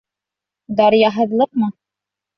—Даръяһыҙлыҡмы? 0.81 1.73